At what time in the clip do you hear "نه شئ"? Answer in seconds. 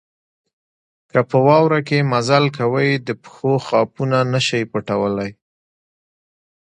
4.31-4.63